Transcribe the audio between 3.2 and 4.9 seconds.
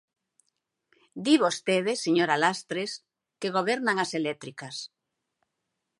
que gobernan as eléctricas.